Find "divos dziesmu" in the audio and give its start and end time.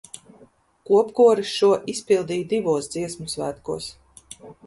2.55-3.31